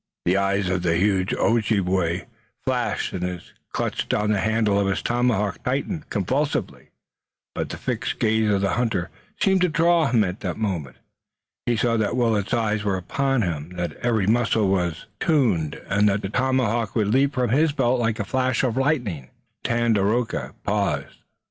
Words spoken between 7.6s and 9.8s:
the fixed gaze of the hunter seemed to